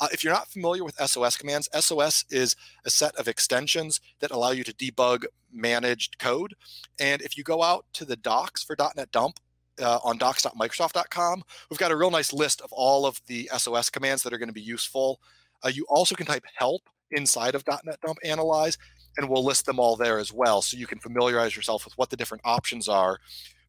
[0.00, 4.30] Uh, if you're not familiar with SOS commands, SOS is a set of extensions that
[4.30, 6.54] allow you to debug managed code.
[7.00, 9.40] And if you go out to the docs for .NET Dump
[9.80, 14.22] uh, on docs.microsoft.com, we've got a real nice list of all of the SOS commands
[14.22, 15.20] that are going to be useful.
[15.64, 18.78] Uh, you also can type help inside of .NET Dump Analyze,
[19.16, 22.10] and we'll list them all there as well, so you can familiarize yourself with what
[22.10, 23.18] the different options are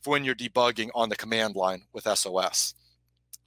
[0.02, 2.73] for when you're debugging on the command line with SOS.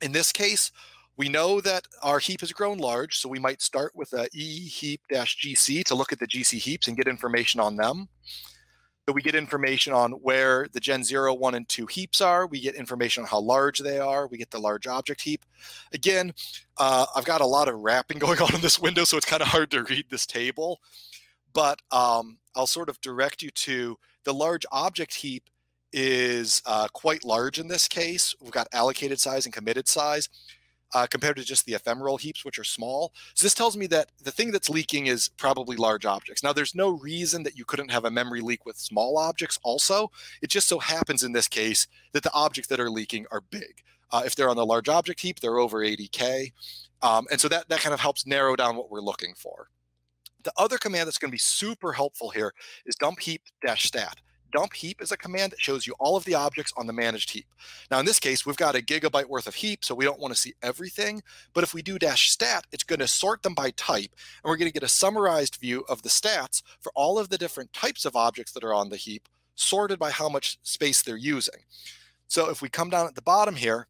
[0.00, 0.72] In this case,
[1.16, 4.66] we know that our heap has grown large, so we might start with a e
[4.66, 8.08] heap-gc to look at the GC heaps and get information on them.
[9.06, 12.46] So we get information on where the Gen 0, 1, and 2 heaps are.
[12.46, 14.28] We get information on how large they are.
[14.28, 15.44] We get the large object heap.
[15.92, 16.32] Again,
[16.78, 19.42] uh, I've got a lot of wrapping going on in this window, so it's kind
[19.42, 20.80] of hard to read this table.
[21.52, 25.50] But um, I'll sort of direct you to the large object heap
[25.92, 28.34] is uh, quite large in this case.
[28.40, 30.28] We've got allocated size and committed size.
[30.94, 33.12] Uh, compared to just the ephemeral heaps, which are small.
[33.34, 36.42] So this tells me that the thing that's leaking is probably large objects.
[36.42, 40.10] Now, there's no reason that you couldn't have a memory leak with small objects also.
[40.42, 43.82] It just so happens in this case that the objects that are leaking are big.
[44.10, 46.52] Uh, if they're on the large object heap, they're over 80K.
[47.00, 49.68] Um, and so that, that kind of helps narrow down what we're looking for.
[50.44, 52.52] The other command that's going to be super helpful here
[52.84, 54.18] is dump heap dash stat
[54.52, 57.46] dumpheap is a command that shows you all of the objects on the managed heap.
[57.90, 60.34] Now, in this case, we've got a gigabyte worth of heap, so we don't want
[60.34, 61.22] to see everything.
[61.54, 64.10] But if we do dash stat, it's going to sort them by type,
[64.42, 67.38] and we're going to get a summarized view of the stats for all of the
[67.38, 71.16] different types of objects that are on the heap, sorted by how much space they're
[71.16, 71.62] using.
[72.28, 73.88] So if we come down at the bottom here,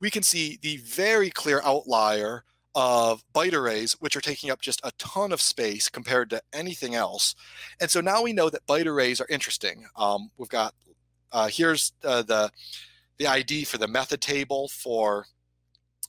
[0.00, 4.80] we can see the very clear outlier of byte arrays, which are taking up just
[4.84, 7.34] a ton of space compared to anything else.
[7.80, 9.86] And so now we know that byte arrays are interesting.
[9.96, 10.74] Um, we've got
[11.32, 12.50] uh, here's uh, the
[13.18, 15.26] the ID for the method table for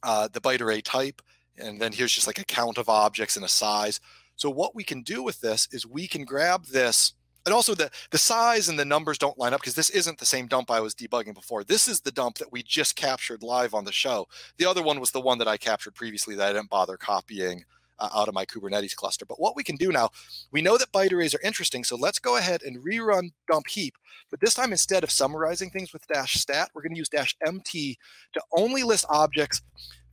[0.04, 1.22] uh, the byte array type,
[1.58, 4.00] and then here's just like a count of objects and a size.
[4.36, 7.14] So what we can do with this is we can grab this
[7.46, 10.26] and also the the size and the numbers don't line up because this isn't the
[10.26, 11.64] same dump I was debugging before.
[11.64, 14.28] This is the dump that we just captured live on the show.
[14.58, 17.66] The other one was the one that I captured previously that I didn't bother copying
[18.00, 19.26] uh, out of my Kubernetes cluster.
[19.26, 20.10] But what we can do now,
[20.52, 23.92] we know that byte arrays are interesting, so let's go ahead and rerun dumpheap.
[24.30, 27.36] But this time, instead of summarizing things with dash stat, we're going to use dash
[27.46, 27.98] mt
[28.34, 29.62] to only list objects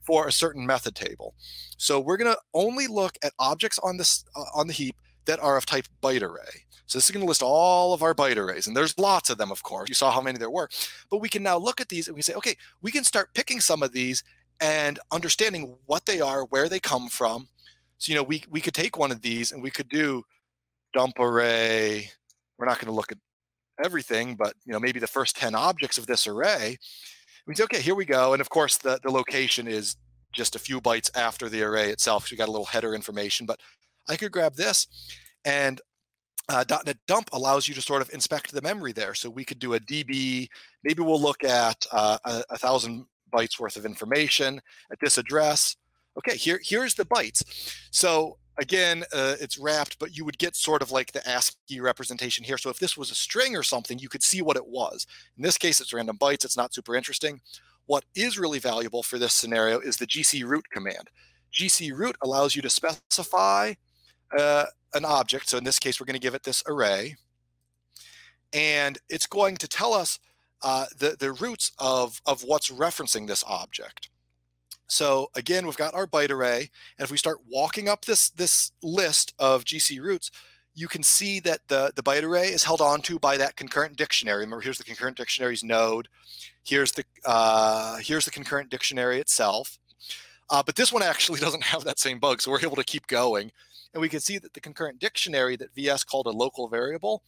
[0.01, 1.33] for a certain method table.
[1.77, 4.95] So we're going to only look at objects on this uh, on the heap
[5.29, 6.65] that are of type byte array.
[6.87, 9.37] So this is going to list all of our byte arrays, and there's lots of
[9.37, 9.87] them, of course.
[9.87, 10.67] You saw how many there were.
[11.11, 13.59] But we can now look at these and we say, okay, we can start picking
[13.59, 14.23] some of these
[14.59, 17.47] and understanding what they are, where they come from.
[17.99, 20.23] So, you know, we, we could take one of these and we could do
[20.93, 22.09] dump array.
[22.57, 23.19] We're not going to look at
[23.83, 26.77] everything, but, you know, maybe the first 10 objects of this array.
[27.45, 28.33] We say, okay, here we go.
[28.33, 29.95] And of course, the, the location is
[30.33, 32.27] just a few bytes after the array itself.
[32.27, 33.59] So you got a little header information, but
[34.09, 34.87] I could grab this
[35.45, 35.79] and
[36.49, 39.13] uh, .NET Dump allows you to sort of inspect the memory there.
[39.13, 40.47] So we could do a DB.
[40.83, 44.59] Maybe we'll look at uh, a, a, thousand bytes worth of information
[44.91, 45.75] at this address.
[46.17, 47.43] Okay, here here's the bytes.
[47.91, 52.43] So again, uh, it's wrapped, but you would get sort of like the ASCII representation
[52.43, 52.57] here.
[52.57, 55.05] So if this was a string or something, you could see what it was.
[55.37, 56.45] In this case, it's random bytes.
[56.45, 57.41] It's not super interesting.
[57.85, 61.09] What is really valuable for this scenario is the gcroot command.
[61.53, 63.73] gcroot allows you to specify
[64.37, 65.49] uh, an object.
[65.49, 67.15] So in this case, we're going to give it this array.
[68.53, 70.19] And it's going to tell us
[70.61, 74.09] uh, the, the roots of, of what's referencing this object.
[74.87, 76.69] So again, we've got our byte array.
[76.97, 80.31] And if we start walking up this, this list of GC roots,
[80.73, 84.39] you can see that the, the byte array is held onto by that concurrent dictionary.
[84.39, 86.07] Remember, here's the concurrent dictionary's node.
[86.63, 89.77] Here's the, uh, here's the concurrent dictionary itself.
[90.49, 93.07] Uh, but this one actually doesn't have that same bug, so we're able to keep
[93.07, 93.51] going.
[93.93, 97.23] And we can see that the concurrent dictionary that VS called a local variable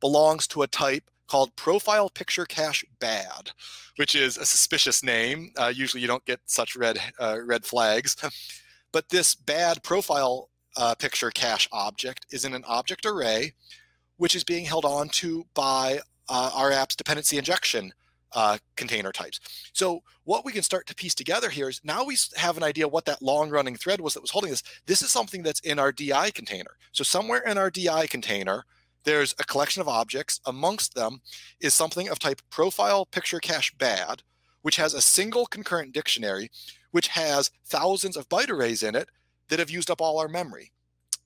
[0.00, 3.50] belongs to a type called profile picture cache bad,
[3.96, 5.52] which is a suspicious name.
[5.56, 8.16] Uh, usually you don't get such red, uh, red flags.
[8.92, 13.52] but this bad profile uh, picture cache object is in an object array,
[14.16, 15.98] which is being held on to by
[16.28, 17.92] uh, our app's dependency injection
[18.36, 19.40] uh, container types.
[19.72, 22.86] So what we can start to piece together here is now we have an idea
[22.86, 24.62] what that long running thread was that was holding this.
[24.84, 26.72] This is something that's in our DI container.
[26.92, 28.64] So somewhere in our DI container,
[29.04, 30.40] there's a collection of objects.
[30.44, 31.22] Amongst them
[31.60, 34.22] is something of type profile picture cache bad,
[34.60, 36.50] which has a single concurrent dictionary,
[36.90, 39.08] which has thousands of byte arrays in it
[39.48, 40.72] that have used up all our memory.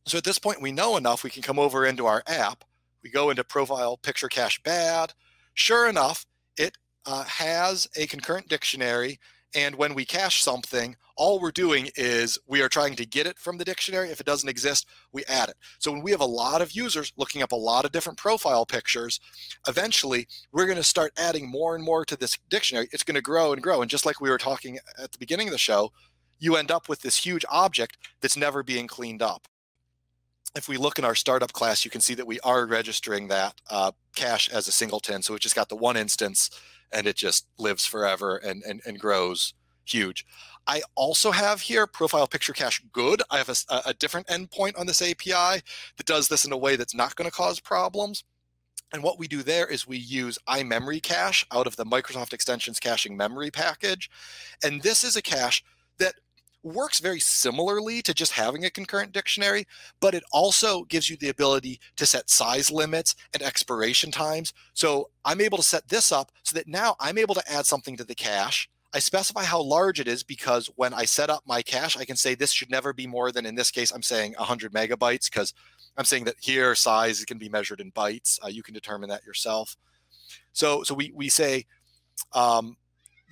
[0.07, 1.25] So at this point, we know enough.
[1.25, 2.65] We can come over into our app.
[3.03, 5.13] We go into profile picture cache bad.
[5.55, 6.25] Sure enough,
[6.57, 9.19] it uh, has a concurrent dictionary.
[9.55, 13.39] And when we cache something, all we're doing is we are trying to get it
[13.39, 14.09] from the dictionary.
[14.09, 15.57] If it doesn't exist, we add it.
[15.79, 18.65] So when we have a lot of users looking up a lot of different profile
[18.65, 19.21] pictures,
[19.67, 22.89] eventually we're going to start adding more and more to this dictionary.
[22.93, 23.83] It's going to grow and grow.
[23.83, 25.93] And just like we were talking at the beginning of the show,
[26.39, 29.47] you end up with this huge object that's never being cleaned up.
[30.57, 33.55] If we look in our startup class, you can see that we are registering that
[33.71, 35.23] uh, cache as a singleton.
[35.23, 36.51] So it just got the one instance
[36.93, 39.55] and it just lives forever and, and, and grows
[39.85, 40.27] huge.
[40.67, 43.23] I also have here profile picture cache good.
[43.31, 45.63] I have a, a different endpoint on this API
[45.97, 48.25] that does this in a way that's not going to cause problems.
[48.93, 53.17] And what we do there is we use IMemoryCache out of the Microsoft Extensions caching
[53.17, 54.11] memory package.
[54.65, 55.63] And this is a cache
[55.99, 56.15] that
[56.63, 59.67] works very similarly to just having a concurrent dictionary,
[60.01, 64.53] but it also gives you the ability to set size limits and expiration times.
[64.75, 67.97] So I'm able to set this up so that now I'm able to add something
[67.97, 68.69] to the cache.
[68.93, 72.17] I specify how large it is because when I set up my cache, I can
[72.17, 75.55] say this should never be more than, in this case, I'm saying 100 megabytes because
[75.97, 78.39] I'm saying that here size can be measured in bytes.
[78.45, 79.77] Uh, you can determine that yourself.
[80.53, 81.67] So, so we, we say
[82.33, 82.77] um,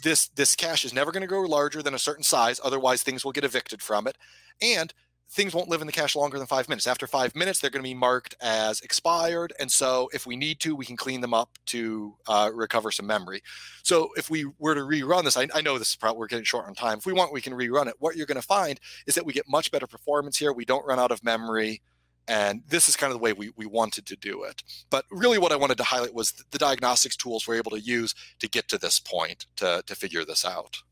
[0.03, 2.61] this, this cache is never going to grow larger than a certain size.
[2.62, 4.16] Otherwise, things will get evicted from it.
[4.61, 4.92] And
[5.30, 6.86] things won't live in the cache longer than five minutes.
[6.86, 9.53] After five minutes, they're going to be marked as expired.
[9.61, 13.07] And so if we need to, we can clean them up to uh, recover some
[13.07, 13.42] memory.
[13.82, 16.44] So if we were to rerun this, I, I know this is probably, we're getting
[16.44, 16.99] short on time.
[16.99, 17.94] If we want, we can rerun it.
[17.99, 20.53] What you're going to find is that we get much better performance here.
[20.53, 21.82] We don't run out of memory.
[22.29, 24.62] And this is kind of the way we, we wanted to do it.
[24.91, 28.14] But really what I wanted to highlight was the diagnostics tools we're able to use
[28.39, 30.83] to get to this point, to, to figure this out.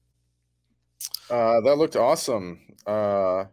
[1.29, 2.61] Uh, that looked awesome.
[2.87, 3.45] Uh,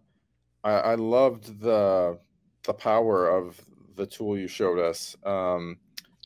[0.63, 2.17] I, I loved the
[2.63, 3.59] the power of
[3.97, 5.77] the tool you showed us, um,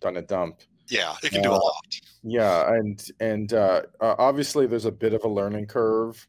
[0.03, 0.59] dotnet-dump.
[0.89, 1.99] Yeah, it can do uh, a lot.
[2.21, 6.27] Yeah, and and uh, uh, obviously there's a bit of a learning curve.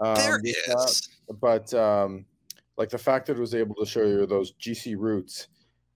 [0.00, 0.56] Um, there is,
[1.28, 2.24] that, but um,
[2.80, 5.48] like the fact that it was able to show you those GC roots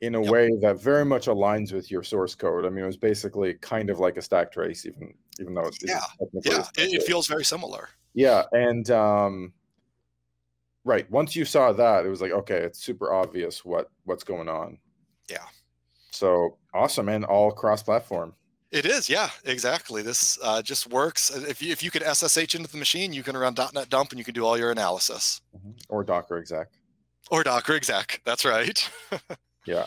[0.02, 0.30] in a yep.
[0.30, 2.66] way that very much aligns with your source code.
[2.66, 5.78] I mean, it was basically kind of like a stack trace, even even though it's
[5.82, 6.02] yeah,
[6.44, 7.88] yeah, it, it, feels very similar.
[8.12, 9.54] Yeah, and um,
[10.84, 11.10] right.
[11.10, 14.76] Once you saw that it was like okay it's super obvious what what's going on.
[15.30, 15.46] Yeah.
[16.10, 18.34] So awesome and all cross platform
[18.74, 22.70] it is yeah exactly this uh, just works if you if you can ssh into
[22.70, 25.70] the machine you can run net dump and you can do all your analysis mm-hmm.
[25.88, 26.68] or docker exec
[27.30, 28.90] or docker exec that's right
[29.66, 29.86] yeah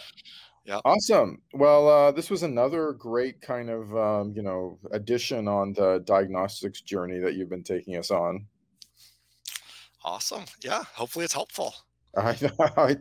[0.65, 5.73] yeah awesome well uh, this was another great kind of um, you know addition on
[5.73, 8.45] the diagnostics journey that you've been taking us on
[10.07, 10.45] Awesome.
[10.63, 10.83] Yeah.
[10.93, 11.75] Hopefully it's helpful.
[12.15, 12.29] I,
[12.77, 12.95] I,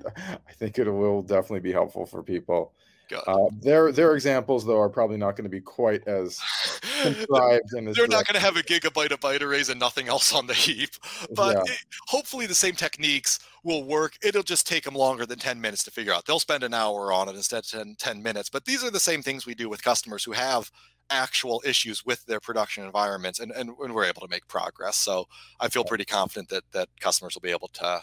[0.48, 2.72] I think it will definitely be helpful for people.
[3.26, 6.38] Uh, their their examples though are probably not going to be quite as
[7.02, 10.32] contrived and they're not going to have a gigabyte of byte arrays and nothing else
[10.34, 10.90] on the heap
[11.34, 11.72] but yeah.
[11.72, 14.14] it, hopefully the same techniques will work.
[14.22, 16.24] It'll just take them longer than 10 minutes to figure out.
[16.24, 19.00] They'll spend an hour on it instead of 10, 10 minutes but these are the
[19.00, 20.70] same things we do with customers who have
[21.10, 24.96] actual issues with their production environments and, and, and we're able to make progress.
[24.96, 25.26] So
[25.60, 28.02] i feel pretty confident that that customers will be able to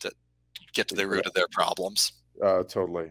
[0.00, 0.12] to
[0.72, 2.12] get to the root of their problems.
[2.42, 3.10] Uh, totally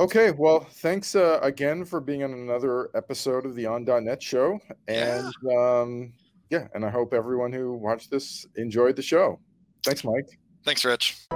[0.00, 4.58] okay well thanks uh, again for being on another episode of the on.net show.
[4.88, 5.80] And yeah.
[5.80, 6.12] um
[6.50, 9.38] yeah and i hope everyone who watched this enjoyed the show.
[9.84, 10.28] Thanks mike.
[10.64, 11.26] Thanks rich